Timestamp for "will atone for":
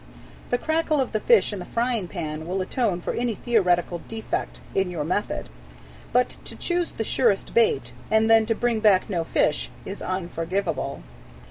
2.47-3.13